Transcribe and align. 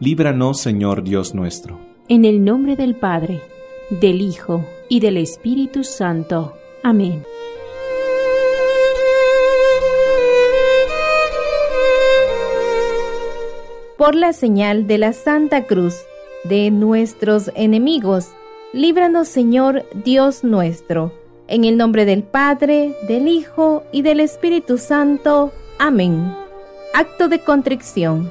líbranos 0.00 0.60
Señor 0.60 1.04
Dios 1.04 1.34
nuestro. 1.34 1.78
En 2.08 2.24
el 2.24 2.44
nombre 2.44 2.76
del 2.76 2.94
Padre, 2.96 3.40
del 3.90 4.20
Hijo 4.20 4.64
y 4.88 5.00
del 5.00 5.16
Espíritu 5.16 5.84
Santo. 5.84 6.54
Amén. 6.82 7.22
Por 13.96 14.14
la 14.14 14.32
señal 14.32 14.86
de 14.86 14.98
la 14.98 15.12
Santa 15.12 15.66
Cruz 15.66 15.94
de 16.44 16.70
nuestros 16.70 17.50
enemigos, 17.54 18.28
líbranos 18.72 19.28
Señor 19.28 19.84
Dios 20.04 20.44
nuestro. 20.44 21.12
En 21.46 21.64
el 21.64 21.76
nombre 21.76 22.04
del 22.04 22.22
Padre, 22.22 22.94
del 23.06 23.28
Hijo 23.28 23.84
y 23.92 24.02
del 24.02 24.20
Espíritu 24.20 24.76
Santo. 24.76 25.52
Amén. 25.78 26.34
Acto 26.92 27.28
de 27.28 27.38
contrición. 27.38 28.30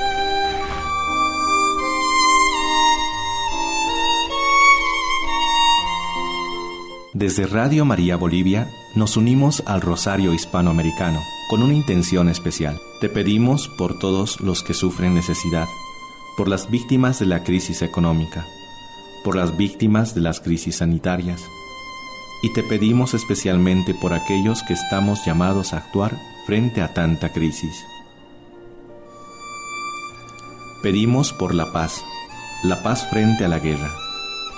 Desde 7.13 7.45
Radio 7.45 7.83
María 7.83 8.15
Bolivia 8.15 8.71
nos 8.95 9.17
unimos 9.17 9.61
al 9.65 9.81
Rosario 9.81 10.33
Hispanoamericano 10.33 11.19
con 11.49 11.61
una 11.61 11.73
intención 11.73 12.29
especial. 12.29 12.79
Te 13.01 13.09
pedimos 13.09 13.67
por 13.67 13.99
todos 13.99 14.39
los 14.39 14.63
que 14.63 14.73
sufren 14.73 15.13
necesidad, 15.13 15.67
por 16.37 16.47
las 16.47 16.71
víctimas 16.71 17.19
de 17.19 17.25
la 17.25 17.43
crisis 17.43 17.81
económica, 17.81 18.45
por 19.25 19.35
las 19.35 19.57
víctimas 19.57 20.15
de 20.15 20.21
las 20.21 20.39
crisis 20.39 20.77
sanitarias, 20.77 21.43
y 22.43 22.53
te 22.53 22.63
pedimos 22.63 23.13
especialmente 23.13 23.93
por 23.93 24.13
aquellos 24.13 24.63
que 24.63 24.73
estamos 24.73 25.25
llamados 25.25 25.73
a 25.73 25.79
actuar 25.79 26.17
frente 26.45 26.81
a 26.81 26.93
tanta 26.93 27.33
crisis. 27.33 27.75
Pedimos 30.81 31.33
por 31.33 31.53
la 31.53 31.73
paz, 31.73 32.05
la 32.63 32.81
paz 32.83 33.05
frente 33.09 33.43
a 33.43 33.49
la 33.49 33.59
guerra, 33.59 33.93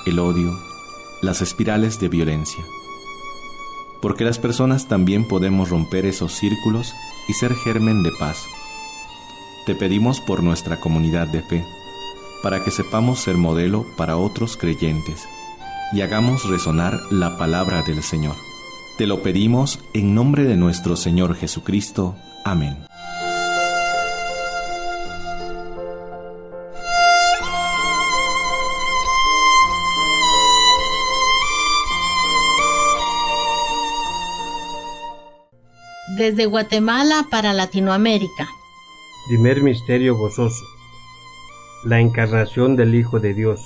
el 0.06 0.20
odio, 0.20 0.73
las 1.24 1.42
espirales 1.42 2.00
de 2.00 2.10
violencia. 2.10 2.64
Porque 4.02 4.26
las 4.26 4.38
personas 4.38 4.88
también 4.88 5.28
podemos 5.28 5.70
romper 5.70 6.06
esos 6.06 6.34
círculos 6.34 6.94
y 7.28 7.34
ser 7.34 7.56
germen 7.56 8.04
de 8.04 8.12
paz. 8.20 8.46
Te 9.66 9.74
pedimos 9.74 10.20
por 10.20 10.44
nuestra 10.44 10.80
comunidad 10.80 11.28
de 11.28 11.42
fe, 11.42 11.66
para 12.44 12.64
que 12.64 12.72
sepamos 12.72 13.22
ser 13.22 13.38
modelo 13.38 13.86
para 13.96 14.18
otros 14.18 14.58
creyentes 14.58 15.24
y 15.94 16.02
hagamos 16.02 16.50
resonar 16.50 17.00
la 17.12 17.38
palabra 17.38 17.84
del 17.84 18.04
Señor. 18.04 18.36
Te 18.98 19.08
lo 19.08 19.24
pedimos 19.24 19.80
en 19.94 20.14
nombre 20.14 20.44
de 20.44 20.58
nuestro 20.58 20.96
Señor 20.98 21.36
Jesucristo. 21.36 22.16
Amén. 22.44 22.78
Desde 36.18 36.46
Guatemala 36.46 37.26
para 37.32 37.54
Latinoamérica. 37.54 38.48
Primer 39.28 39.64
misterio 39.64 40.16
gozoso. 40.16 40.64
La 41.84 42.00
encarnación 42.00 42.76
del 42.76 42.94
Hijo 42.94 43.20
de 43.20 43.34
Dios. 43.34 43.60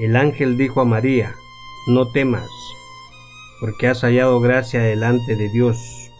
El 0.00 0.16
ángel 0.16 0.56
dijo 0.56 0.80
a 0.80 0.84
María, 0.84 1.34
no 1.86 2.10
temas, 2.10 2.48
porque 3.60 3.86
has 3.86 4.00
hallado 4.00 4.40
gracia 4.40 4.82
delante 4.82 5.36
de 5.36 5.48
Dios. 5.50 6.10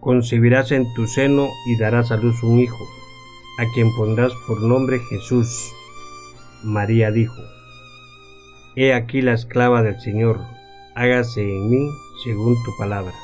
Concebirás 0.00 0.70
en 0.70 0.92
tu 0.92 1.06
seno 1.06 1.48
y 1.66 1.78
darás 1.78 2.10
a 2.10 2.16
luz 2.16 2.42
un 2.42 2.60
hijo, 2.60 2.86
a 3.58 3.64
quien 3.72 3.94
pondrás 3.96 4.32
por 4.46 4.60
nombre 4.60 5.00
Jesús. 5.08 5.72
María 6.62 7.10
dijo, 7.10 7.40
He 8.76 8.92
aquí 8.92 9.22
la 9.22 9.32
esclava 9.32 9.82
del 9.82 9.98
Señor, 10.00 10.40
hágase 10.94 11.40
en 11.40 11.70
mí 11.70 11.88
según 12.22 12.62
tu 12.64 12.76
palabra. 12.76 13.23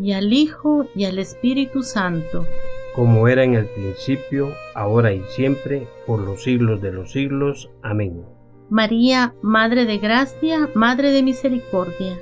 y 0.00 0.12
al 0.12 0.32
Hijo, 0.32 0.86
y 0.94 1.04
al 1.04 1.18
Espíritu 1.18 1.82
Santo. 1.82 2.46
Como 2.94 3.28
era 3.28 3.44
en 3.44 3.54
el 3.54 3.66
principio, 3.66 4.52
ahora 4.74 5.12
y 5.12 5.22
siempre, 5.28 5.86
por 6.06 6.20
los 6.20 6.42
siglos 6.42 6.80
de 6.80 6.92
los 6.92 7.12
siglos. 7.12 7.70
Amén. 7.82 8.24
María, 8.70 9.34
Madre 9.42 9.86
de 9.86 9.98
Gracia, 9.98 10.68
Madre 10.74 11.12
de 11.12 11.22
Misericordia. 11.22 12.18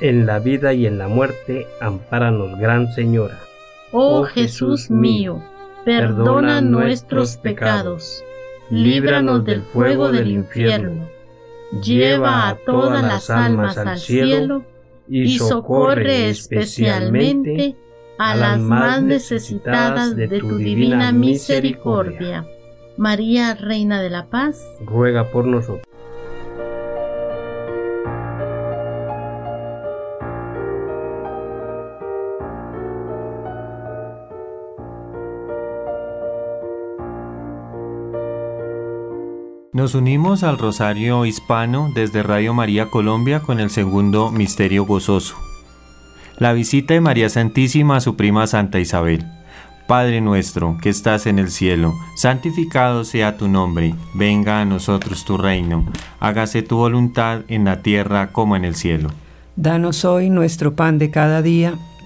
En 0.00 0.26
la 0.26 0.38
vida 0.38 0.72
y 0.72 0.86
en 0.86 0.98
la 0.98 1.08
muerte, 1.08 1.66
ampáranos, 1.80 2.58
Gran 2.58 2.92
Señora. 2.92 3.38
Oh 3.92 4.24
Jesús 4.24 4.90
mío, 4.90 5.42
perdona 5.84 6.60
nuestros 6.60 7.36
pecados, 7.36 8.24
líbranos 8.70 9.44
del 9.44 9.62
fuego 9.62 10.12
del 10.12 10.30
infierno, 10.30 11.08
lleva 11.82 12.48
a 12.48 12.54
todas 12.54 13.02
las 13.02 13.28
almas 13.30 13.76
al 13.76 13.98
cielo 13.98 14.64
y 15.10 15.38
socorre 15.38 16.28
especialmente 16.28 17.76
a 18.18 18.34
las 18.36 18.58
más 18.60 19.02
necesitadas 19.02 20.14
de 20.14 20.28
tu 20.28 20.56
divina 20.56 21.12
misericordia. 21.12 22.46
María, 22.96 23.54
Reina 23.54 24.02
de 24.02 24.10
la 24.10 24.28
Paz, 24.28 24.62
ruega 24.84 25.30
por 25.30 25.46
nosotros. 25.46 25.89
Nos 39.80 39.94
unimos 39.94 40.42
al 40.42 40.58
Rosario 40.58 41.24
Hispano 41.24 41.90
desde 41.94 42.22
Radio 42.22 42.52
María 42.52 42.90
Colombia 42.90 43.40
con 43.40 43.60
el 43.60 43.70
segundo 43.70 44.30
misterio 44.30 44.84
gozoso. 44.84 45.36
La 46.36 46.52
visita 46.52 46.92
de 46.92 47.00
María 47.00 47.30
Santísima 47.30 47.96
a 47.96 48.00
su 48.02 48.14
prima 48.14 48.46
Santa 48.46 48.78
Isabel. 48.78 49.24
Padre 49.88 50.20
nuestro 50.20 50.76
que 50.82 50.90
estás 50.90 51.24
en 51.24 51.38
el 51.38 51.50
cielo, 51.50 51.94
santificado 52.14 53.04
sea 53.04 53.38
tu 53.38 53.48
nombre, 53.48 53.94
venga 54.12 54.60
a 54.60 54.66
nosotros 54.66 55.24
tu 55.24 55.38
reino, 55.38 55.86
hágase 56.20 56.60
tu 56.60 56.76
voluntad 56.76 57.40
en 57.48 57.64
la 57.64 57.80
tierra 57.80 58.32
como 58.32 58.56
en 58.56 58.66
el 58.66 58.74
cielo. 58.74 59.08
Danos 59.56 60.04
hoy 60.04 60.28
nuestro 60.28 60.76
pan 60.76 60.98
de 60.98 61.10
cada 61.10 61.40
día 61.40 61.78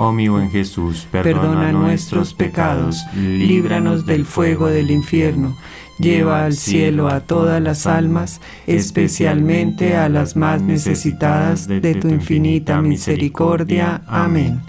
Oh 0.00 0.12
mi 0.12 0.28
buen 0.28 0.48
Jesús, 0.48 1.08
perdona, 1.10 1.72
nuestros 1.72 2.32
pecados, 2.32 3.04
líbranos 3.16 4.06
del 4.06 4.24
fuego 4.26 4.68
del 4.68 4.92
infierno, 4.92 5.56
lleva 5.98 6.44
al 6.44 6.52
cielo 6.52 7.08
a 7.08 7.18
todas 7.18 7.60
las 7.60 7.84
almas, 7.88 8.40
especialmente 8.68 9.96
a 9.96 10.08
las 10.08 10.36
más 10.36 10.62
necesitadas 10.62 11.66
de 11.66 11.96
tu 11.96 12.08
infinita 12.10 12.80
misericordia. 12.80 14.02
Amén. 14.06 14.60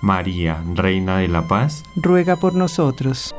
María, 0.00 0.64
Reina 0.74 1.18
de 1.18 1.28
la 1.28 1.46
Paz, 1.46 1.82
ruega 1.94 2.36
por 2.36 2.54
nosotros. 2.54 3.34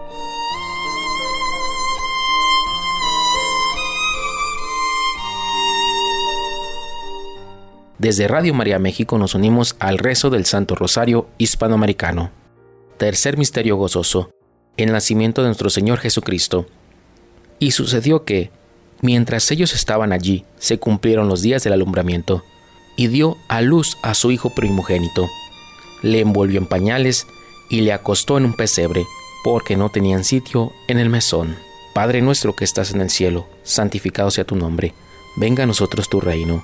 Desde 8.01 8.27
Radio 8.27 8.55
María 8.55 8.79
México 8.79 9.19
nos 9.19 9.35
unimos 9.35 9.75
al 9.77 9.99
rezo 9.99 10.31
del 10.31 10.45
Santo 10.47 10.73
Rosario 10.73 11.27
Hispanoamericano. 11.37 12.31
Tercer 12.97 13.37
misterio 13.37 13.75
gozoso, 13.75 14.31
el 14.75 14.91
nacimiento 14.91 15.43
de 15.43 15.49
nuestro 15.49 15.69
Señor 15.69 15.99
Jesucristo. 15.99 16.65
Y 17.59 17.69
sucedió 17.69 18.23
que, 18.25 18.49
mientras 19.01 19.51
ellos 19.51 19.75
estaban 19.75 20.13
allí, 20.13 20.45
se 20.57 20.79
cumplieron 20.79 21.27
los 21.27 21.43
días 21.43 21.63
del 21.63 21.73
alumbramiento, 21.73 22.43
y 22.95 23.07
dio 23.07 23.37
a 23.47 23.61
luz 23.61 23.95
a 24.01 24.15
su 24.15 24.31
hijo 24.31 24.49
primogénito. 24.49 25.29
Le 26.01 26.21
envolvió 26.21 26.57
en 26.57 26.65
pañales 26.65 27.27
y 27.69 27.81
le 27.81 27.93
acostó 27.93 28.39
en 28.39 28.45
un 28.45 28.55
pesebre, 28.55 29.05
porque 29.43 29.77
no 29.77 29.89
tenían 29.89 30.23
sitio 30.23 30.71
en 30.87 30.97
el 30.97 31.09
mesón. 31.09 31.55
Padre 31.93 32.23
nuestro 32.23 32.55
que 32.55 32.65
estás 32.65 32.95
en 32.95 33.01
el 33.01 33.11
cielo, 33.11 33.45
santificado 33.61 34.31
sea 34.31 34.43
tu 34.43 34.55
nombre, 34.55 34.95
venga 35.37 35.65
a 35.65 35.67
nosotros 35.67 36.09
tu 36.09 36.19
reino 36.19 36.63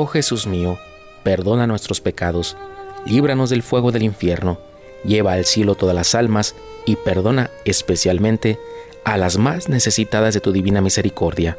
Oh 0.00 0.06
Jesús 0.06 0.46
mío, 0.46 0.78
perdona 1.24 1.66
nuestros 1.66 2.00
pecados, 2.00 2.56
líbranos 3.04 3.50
del 3.50 3.64
fuego 3.64 3.90
del 3.90 4.04
infierno, 4.04 4.60
lleva 5.04 5.32
al 5.32 5.44
cielo 5.44 5.74
todas 5.74 5.92
las 5.92 6.14
almas 6.14 6.54
y 6.86 6.94
perdona 6.94 7.50
especialmente 7.64 8.60
a 9.02 9.16
las 9.16 9.38
más 9.38 9.68
necesitadas 9.68 10.34
de 10.34 10.40
tu 10.40 10.52
divina 10.52 10.80
misericordia. 10.80 11.58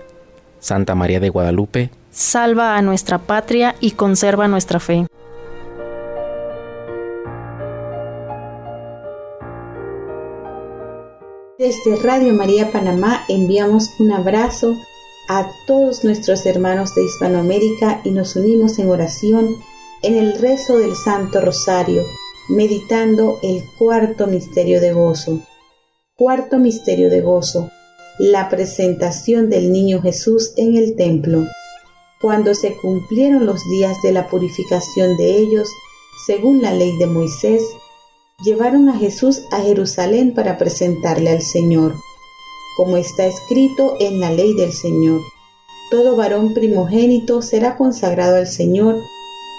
Santa 0.62 0.96
María 0.96 1.20
de 1.20 1.28
Guadalupe, 1.28 1.90
salva 2.12 2.78
a 2.78 2.82
nuestra 2.82 3.18
patria 3.18 3.76
y 3.82 3.92
conserva 3.92 4.48
nuestra 4.48 4.80
fe. 4.80 5.06
Desde 11.58 11.98
Radio 12.02 12.34
María 12.34 12.72
Panamá 12.72 13.26
enviamos 13.28 13.90
un 14.00 14.13
abrazo 14.13 14.78
a 15.30 15.52
todos 15.68 16.04
nuestros 16.04 16.44
hermanos 16.48 16.96
de 16.96 17.04
Hispanoamérica 17.04 18.02
y 18.04 18.10
nos 18.10 18.36
unimos 18.36 18.80
en 18.80 18.89
oración 18.89 19.48
en 20.02 20.15
el 20.15 20.39
rezo 20.39 20.80
del 20.80 20.96
Santo 20.96 21.39
Rosario, 21.39 22.04
meditando 22.50 23.38
el 23.44 23.63
cuarto 23.78 24.26
misterio 24.26 24.82
de 24.82 24.92
gozo. 24.92 25.39
Cuarto 26.15 26.58
misterio 26.58 27.12
de 27.12 27.22
gozo, 27.22 27.70
la 28.18 28.50
presentación 28.50 29.52
del 29.52 29.72
niño 29.72 30.02
Jesús 30.02 30.52
en 30.58 30.76
el 30.76 30.96
templo. 30.96 31.46
Cuando 32.20 32.56
se 32.56 32.76
cumplieron 32.78 33.46
los 33.46 33.62
días 33.70 33.98
de 34.02 34.12
la 34.12 34.28
purificación 34.28 35.15
de 35.15 35.38
ellos, 35.38 35.70
según 36.26 36.63
la 36.63 36.74
ley 36.74 36.98
de 36.98 37.06
Moisés, 37.06 37.62
llevaron 38.44 38.89
a 38.89 38.98
Jesús 38.98 39.44
a 39.52 39.62
Jerusalén 39.62 40.34
para 40.34 40.58
presentarle 40.58 41.30
al 41.30 41.44
Señor, 41.44 41.94
como 42.80 42.96
está 42.96 43.26
escrito 43.26 43.98
en 44.00 44.22
la 44.22 44.32
ley 44.32 44.54
del 44.54 44.72
Señor. 44.72 45.20
Todo 45.92 46.15
varón 46.15 46.54
primogénito 46.54 47.42
será 47.42 47.76
consagrado 47.76 48.38
al 48.38 48.48
Señor 48.48 48.96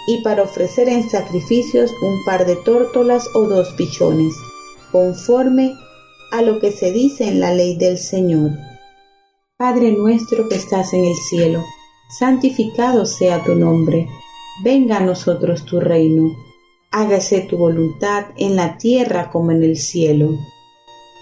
y 0.06 0.22
para 0.22 0.42
ofrecer 0.42 0.88
en 0.88 1.06
sacrificios 1.10 1.92
un 2.00 2.24
par 2.24 2.46
de 2.46 2.56
tórtolas 2.56 3.28
o 3.34 3.42
dos 3.42 3.74
pichones, 3.76 4.32
conforme 4.90 5.74
a 6.32 6.40
lo 6.40 6.60
que 6.60 6.72
se 6.72 6.92
dice 6.92 7.28
en 7.28 7.40
la 7.40 7.52
ley 7.52 7.76
del 7.76 7.98
Señor. 7.98 8.52
Padre 9.58 9.92
nuestro 9.92 10.48
que 10.48 10.54
estás 10.54 10.94
en 10.94 11.04
el 11.04 11.16
cielo, 11.16 11.62
santificado 12.18 13.04
sea 13.04 13.44
tu 13.44 13.54
nombre, 13.54 14.08
venga 14.64 14.96
a 14.96 15.04
nosotros 15.04 15.66
tu 15.66 15.78
reino, 15.78 16.34
hágase 16.90 17.42
tu 17.42 17.58
voluntad 17.58 18.28
en 18.38 18.56
la 18.56 18.78
tierra 18.78 19.28
como 19.28 19.50
en 19.50 19.62
el 19.62 19.76
cielo. 19.76 20.38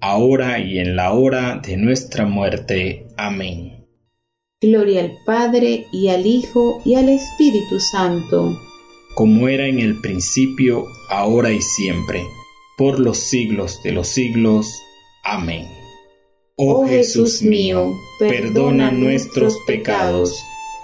ahora 0.00 0.58
y 0.58 0.78
en 0.78 0.96
la 0.96 1.12
hora 1.12 1.60
de 1.64 1.76
nuestra 1.76 2.26
muerte. 2.26 3.06
Amén. 3.16 3.86
Gloria 4.60 5.02
al 5.02 5.12
Padre 5.24 5.86
y 5.92 6.08
al 6.08 6.26
Hijo 6.26 6.80
y 6.84 6.94
al 6.94 7.08
Espíritu 7.08 7.78
Santo, 7.78 8.58
como 9.14 9.48
era 9.48 9.66
en 9.66 9.78
el 9.78 10.00
principio, 10.00 10.86
ahora 11.10 11.52
y 11.52 11.60
siempre 11.60 12.22
por 12.76 13.00
los 13.00 13.18
siglos 13.18 13.82
de 13.82 13.92
los 13.92 14.08
siglos. 14.08 14.82
Amén. 15.24 15.66
Oh 16.56 16.86
Jesús 16.86 17.42
mío, 17.42 17.92
perdona 18.18 18.90
nuestros 18.90 19.58
pecados, 19.66 20.38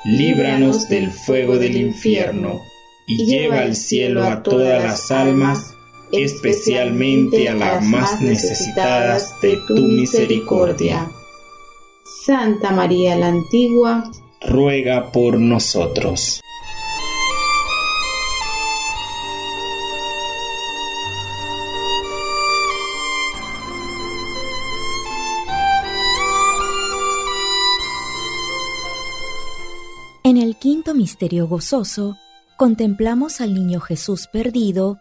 líbranos 0.04 0.88
del 0.88 1.10
fuego 1.10 1.58
del 1.58 1.76
infierno, 1.76 2.60
y 3.06 3.24
lleva 3.24 3.60
al 3.60 3.76
cielo 3.76 4.24
a 4.24 4.42
todas 4.42 4.82
las 4.82 5.10
almas, 5.10 5.71
especialmente 6.12 7.48
a 7.48 7.54
las 7.54 7.84
más 7.84 8.20
necesitadas 8.20 9.40
de 9.40 9.56
tu 9.66 9.74
misericordia. 9.74 11.10
Santa 12.26 12.70
María 12.70 13.16
la 13.16 13.28
Antigua, 13.28 14.10
ruega 14.42 15.10
por 15.10 15.40
nosotros. 15.40 16.40
En 30.24 30.36
el 30.36 30.56
quinto 30.56 30.94
misterio 30.94 31.46
gozoso, 31.48 32.16
contemplamos 32.56 33.40
al 33.40 33.54
niño 33.54 33.80
Jesús 33.80 34.28
perdido 34.28 35.00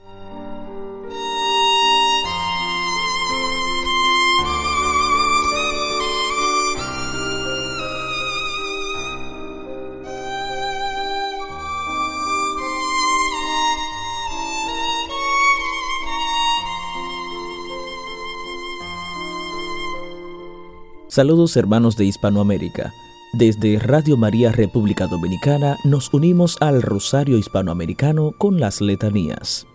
Saludos 21.11 21.57
hermanos 21.57 21.97
de 21.97 22.05
Hispanoamérica. 22.05 22.93
Desde 23.33 23.77
Radio 23.79 24.15
María 24.15 24.53
República 24.53 25.07
Dominicana 25.07 25.75
nos 25.83 26.13
unimos 26.13 26.55
al 26.61 26.81
Rosario 26.81 27.37
Hispanoamericano 27.37 28.31
con 28.37 28.61
las 28.61 28.79
letanías. 28.79 29.67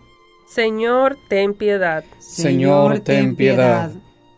Señor, 0.47 1.15
ten 1.29 1.53
piedad. 1.53 2.03
Señor, 2.17 3.01
ten 3.01 3.35
piedad. 3.35 3.91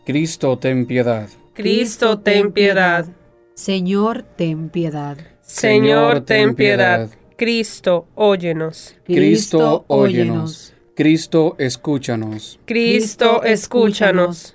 Cristo, 0.04 0.58
ten 0.58 0.84
piedad. 0.84 1.30
Cristo, 1.54 2.18
ten 2.18 2.52
piedad. 2.52 3.06
Señor, 3.54 4.22
ten 4.36 4.68
piedad. 4.68 5.16
Señor, 5.40 6.20
ten 6.20 6.54
piedad. 6.54 7.08
Cristo, 7.38 8.08
óyenos. 8.14 8.94
Cristo, 9.06 9.86
óyenos. 9.88 10.74
Cristo, 10.94 11.56
escúchanos. 11.58 12.60
Cristo, 12.66 13.42
escúchanos. 13.42 14.54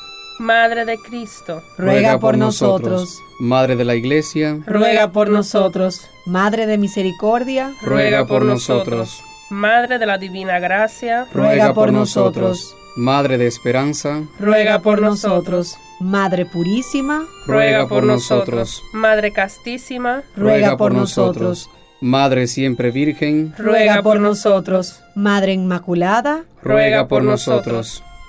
Madre 0.41 0.85
de 0.85 0.97
Cristo, 0.97 1.61
ruega 1.77 2.17
por 2.17 2.35
nosotros. 2.35 3.21
Madre 3.39 3.75
de 3.75 3.85
la 3.85 3.93
Iglesia, 3.93 4.57
ruega 4.65 5.11
por 5.11 5.29
nosotros. 5.29 6.09
Madre 6.25 6.65
de 6.65 6.79
Misericordia, 6.79 7.71
ruega 7.83 8.25
por 8.25 8.43
nosotros. 8.43 9.21
Madre 9.51 9.99
de 9.99 10.07
la 10.07 10.17
Divina 10.17 10.57
Gracia, 10.57 11.27
ruega 11.31 11.75
por 11.75 11.93
nosotros. 11.93 12.75
Madre 12.95 13.37
de 13.37 13.45
Esperanza, 13.45 14.23
ruega 14.39 14.79
por 14.79 14.99
nosotros. 14.99 15.77
Madre 15.99 16.47
Purísima, 16.47 17.27
ruega 17.45 17.87
por 17.87 18.03
nosotros. 18.03 18.81
Madre 18.93 19.31
Castísima, 19.31 20.23
ruega 20.35 20.75
por 20.75 20.91
nosotros. 20.91 21.69
Madre 22.01 22.47
Siempre 22.47 22.89
Virgen, 22.89 23.53
ruega 23.59 24.01
por 24.01 24.19
nosotros. 24.19 25.03
Madre 25.13 25.53
Inmaculada, 25.53 26.45
ruega 26.63 27.07
por 27.07 27.23
nosotros. 27.23 28.03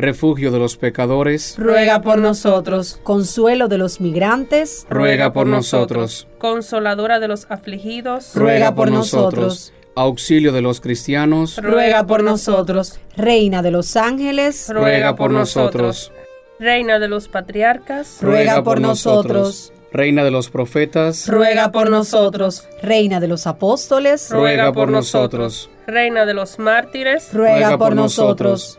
refugio 0.00 0.50
de 0.50 0.58
los 0.58 0.76
pecadores, 0.76 1.56
ruega 1.58 2.00
por 2.02 2.18
nosotros. 2.18 3.00
Consuelo 3.02 3.68
de 3.68 3.78
los 3.78 4.00
migrantes, 4.00 4.86
ruega 4.90 5.32
por 5.32 5.46
nosotros. 5.46 6.26
Consoladora 6.38 7.20
de 7.20 7.28
los 7.28 7.46
afligidos, 7.50 8.32
ruega 8.34 8.74
por 8.74 8.90
nosotros. 8.90 9.72
Auxilio 9.96 10.52
de 10.52 10.62
los 10.62 10.80
cristianos, 10.80 11.58
ruega 11.62 12.06
por 12.06 12.22
nosotros. 12.22 13.00
Reina 13.16 13.62
de 13.62 13.70
los 13.70 13.96
ángeles, 13.96 14.70
ruega 14.72 15.16
por 15.16 15.30
nosotros. 15.30 16.12
Reina 16.58 16.98
de 16.98 17.08
los 17.08 17.28
patriarcas, 17.28 18.18
ruega 18.20 18.62
por 18.62 18.80
nosotros. 18.80 19.72
Reina 19.92 20.22
de 20.22 20.30
los 20.30 20.50
profetas, 20.50 21.26
ruega 21.28 21.72
por 21.72 21.90
nosotros. 21.90 22.68
Reina 22.80 23.18
de 23.18 23.26
los 23.26 23.46
apóstoles, 23.48 24.30
ruega 24.30 24.72
por 24.72 24.88
nosotros. 24.88 25.68
Reina 25.86 26.26
de 26.26 26.34
los 26.34 26.60
mártires, 26.60 27.32
ruega 27.32 27.76
por 27.76 27.96
nosotros. 27.96 28.78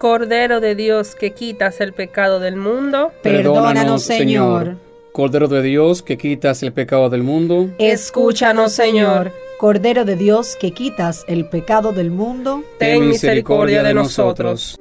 Cordero 0.00 0.60
de 0.60 0.74
Dios 0.74 1.14
que 1.14 1.34
quitas 1.34 1.78
el 1.82 1.92
pecado 1.92 2.40
del 2.40 2.56
mundo, 2.56 3.12
perdónanos, 3.22 4.02
Señor. 4.02 4.78
Cordero 5.12 5.46
de 5.46 5.60
Dios 5.60 6.00
que 6.02 6.16
quitas 6.16 6.62
el 6.62 6.72
pecado 6.72 7.10
del 7.10 7.22
mundo, 7.22 7.68
escúchanos, 7.76 8.72
Señor. 8.72 9.30
Cordero 9.58 10.06
de 10.06 10.16
Dios 10.16 10.56
que 10.58 10.72
quitas 10.72 11.26
el 11.28 11.50
pecado 11.50 11.92
del 11.92 12.10
mundo, 12.10 12.64
ten 12.78 13.08
misericordia 13.08 13.82
de 13.82 13.92
nosotros. 13.92 14.80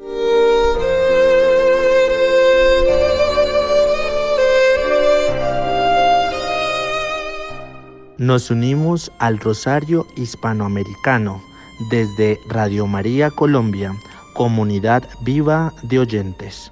Nos 8.18 8.50
unimos 8.50 9.12
al 9.20 9.38
Rosario 9.38 10.08
Hispanoamericano 10.16 11.44
desde 11.92 12.40
Radio 12.48 12.88
María 12.88 13.32
Colombia 13.32 13.94
comunidad 14.40 15.04
viva 15.20 15.74
de 15.82 16.00
oyentes. 16.00 16.72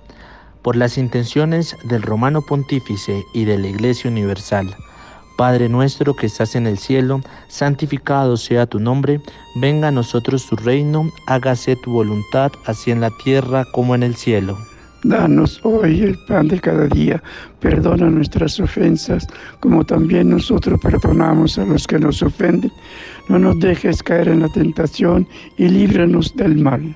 Por 0.61 0.77
las 0.77 0.97
intenciones 0.97 1.75
del 1.83 2.01
Romano 2.01 2.41
Pontífice 2.41 3.25
y 3.33 3.43
de 3.43 3.57
la 3.57 3.67
Iglesia 3.67 4.09
Universal, 4.09 4.73
Padre 5.37 5.67
nuestro 5.67 6.15
que 6.15 6.27
estás 6.27 6.55
en 6.55 6.65
el 6.65 6.77
cielo, 6.77 7.19
santificado 7.49 8.37
sea 8.37 8.67
tu 8.67 8.79
nombre, 8.79 9.19
venga 9.55 9.89
a 9.89 9.91
nosotros 9.91 10.47
tu 10.47 10.55
reino, 10.55 11.11
hágase 11.27 11.75
tu 11.75 11.91
voluntad, 11.91 12.53
así 12.67 12.91
en 12.91 13.01
la 13.01 13.11
tierra 13.21 13.65
como 13.73 13.95
en 13.95 14.03
el 14.03 14.15
cielo. 14.15 14.57
Danos 15.03 15.59
hoy 15.63 16.03
el 16.03 16.17
pan 16.25 16.47
de 16.47 16.61
cada 16.61 16.87
día, 16.87 17.21
perdona 17.59 18.09
nuestras 18.09 18.61
ofensas, 18.61 19.27
como 19.59 19.83
también 19.83 20.29
nosotros 20.29 20.79
perdonamos 20.79 21.59
a 21.59 21.65
los 21.65 21.85
que 21.85 21.99
nos 21.99 22.23
ofenden. 22.23 22.71
No 23.27 23.37
nos 23.37 23.59
dejes 23.59 24.01
caer 24.01 24.29
en 24.29 24.39
la 24.39 24.47
tentación 24.53 25.27
y 25.57 25.67
líbranos 25.67 26.33
del 26.33 26.55
mal. 26.55 26.95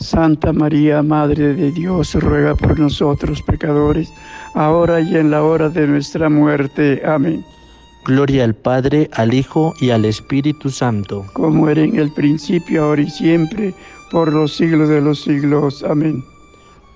Santa 0.00 0.52
María, 0.52 1.02
Madre 1.02 1.54
de 1.54 1.72
Dios, 1.72 2.14
ruega 2.14 2.54
por 2.54 2.78
nosotros 2.78 3.42
pecadores, 3.42 4.12
ahora 4.54 5.00
y 5.00 5.16
en 5.16 5.30
la 5.30 5.42
hora 5.42 5.68
de 5.68 5.86
nuestra 5.86 6.28
muerte. 6.28 7.02
Amén. 7.04 7.44
Gloria 8.04 8.44
al 8.44 8.54
Padre, 8.54 9.10
al 9.12 9.34
Hijo 9.34 9.74
y 9.80 9.90
al 9.90 10.04
Espíritu 10.04 10.70
Santo. 10.70 11.26
Como 11.34 11.68
era 11.68 11.82
en 11.82 11.98
el 11.98 12.10
principio, 12.12 12.84
ahora 12.84 13.02
y 13.02 13.10
siempre, 13.10 13.74
por 14.10 14.32
los 14.32 14.56
siglos 14.56 14.88
de 14.88 15.00
los 15.00 15.20
siglos. 15.22 15.84
Amén. 15.84 16.24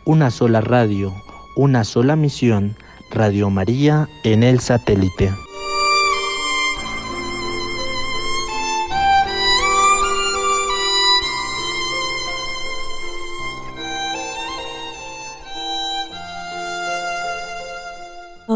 Una 0.05 0.31
sola 0.31 0.61
radio, 0.61 1.13
una 1.57 1.85
sola 1.85 2.17
misión, 2.17 2.77
Radio 3.13 3.51
María 3.51 4.09
en 4.25 4.43
el 4.43 4.61
satélite. 4.61 5.31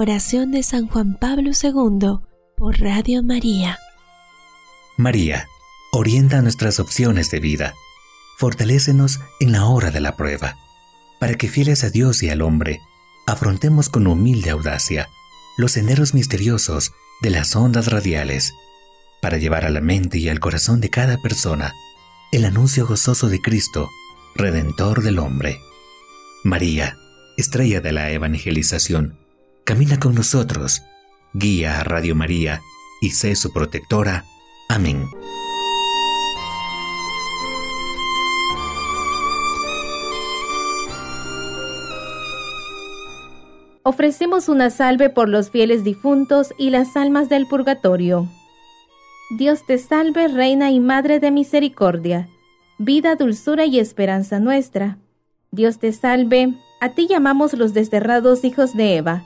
Oración 0.08 0.52
de 0.52 0.62
San 0.62 0.86
Juan 0.86 1.18
Pablo 1.18 1.50
II 1.50 2.20
por 2.56 2.78
Radio 2.78 3.24
María. 3.24 3.76
María, 4.96 5.48
orienta 5.90 6.40
nuestras 6.42 6.78
opciones 6.78 7.32
de 7.32 7.40
vida. 7.40 7.74
Fortalécenos 8.38 9.18
en 9.40 9.50
la 9.50 9.64
hora 9.66 9.90
de 9.90 9.98
la 9.98 10.14
prueba, 10.14 10.54
para 11.18 11.34
que 11.34 11.48
fieles 11.48 11.82
a 11.82 11.90
Dios 11.90 12.22
y 12.22 12.30
al 12.30 12.42
hombre, 12.42 12.80
afrontemos 13.26 13.88
con 13.88 14.06
humilde 14.06 14.50
audacia 14.50 15.08
los 15.58 15.72
senderos 15.72 16.14
misteriosos 16.14 16.92
de 17.20 17.30
las 17.30 17.56
ondas 17.56 17.90
radiales, 17.90 18.52
para 19.20 19.38
llevar 19.38 19.64
a 19.64 19.70
la 19.70 19.80
mente 19.80 20.18
y 20.18 20.28
al 20.28 20.38
corazón 20.38 20.80
de 20.80 20.88
cada 20.88 21.18
persona 21.20 21.72
el 22.30 22.44
anuncio 22.44 22.86
gozoso 22.86 23.28
de 23.28 23.40
Cristo, 23.40 23.90
Redentor 24.36 25.02
del 25.02 25.18
hombre. 25.18 25.58
María, 26.44 26.96
estrella 27.36 27.80
de 27.80 27.90
la 27.90 28.12
evangelización, 28.12 29.25
Camina 29.66 29.98
con 29.98 30.14
nosotros, 30.14 30.84
guía 31.34 31.80
a 31.80 31.82
Radio 31.82 32.14
María 32.14 32.60
y 33.00 33.10
sé 33.10 33.34
su 33.34 33.52
protectora. 33.52 34.24
Amén. 34.68 35.08
Ofrecemos 43.82 44.48
una 44.48 44.70
salve 44.70 45.10
por 45.10 45.28
los 45.28 45.50
fieles 45.50 45.82
difuntos 45.82 46.54
y 46.56 46.70
las 46.70 46.96
almas 46.96 47.28
del 47.28 47.48
purgatorio. 47.48 48.28
Dios 49.36 49.66
te 49.66 49.78
salve, 49.78 50.28
Reina 50.28 50.70
y 50.70 50.78
Madre 50.78 51.18
de 51.18 51.32
Misericordia, 51.32 52.28
vida, 52.78 53.16
dulzura 53.16 53.66
y 53.66 53.80
esperanza 53.80 54.38
nuestra. 54.38 54.98
Dios 55.50 55.80
te 55.80 55.90
salve, 55.90 56.54
a 56.80 56.90
ti 56.90 57.08
llamamos 57.08 57.52
los 57.54 57.74
desterrados 57.74 58.44
hijos 58.44 58.72
de 58.76 58.98
Eva, 58.98 59.24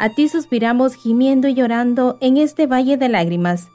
a 0.00 0.08
ti 0.08 0.28
suspiramos 0.28 0.94
gimiendo 0.94 1.46
y 1.46 1.52
llorando 1.52 2.16
en 2.22 2.38
este 2.38 2.66
valle 2.66 2.96
de 2.96 3.10
lágrimas. 3.10 3.68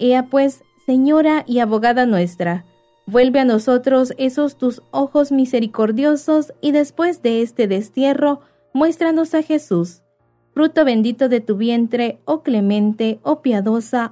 Ea 0.00 0.26
pues, 0.26 0.64
Señora 0.84 1.44
y 1.46 1.60
abogada 1.60 2.06
nuestra, 2.06 2.64
vuelve 3.06 3.38
a 3.38 3.44
nosotros 3.44 4.12
esos 4.18 4.58
tus 4.58 4.82
ojos 4.90 5.30
misericordiosos 5.30 6.52
y 6.60 6.72
después 6.72 7.22
de 7.22 7.42
este 7.42 7.68
destierro, 7.68 8.40
muéstranos 8.74 9.32
a 9.34 9.42
Jesús, 9.42 10.02
fruto 10.52 10.84
bendito 10.84 11.28
de 11.28 11.40
tu 11.40 11.56
vientre, 11.56 12.18
oh 12.24 12.42
clemente, 12.42 13.20
oh 13.22 13.40
piadosa, 13.40 14.08